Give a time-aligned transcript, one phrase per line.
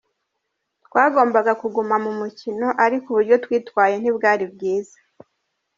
[0.85, 4.97] "Twagombaga kuguma mu mukino, ariko uburyo twitwaye ntibwari bwiza.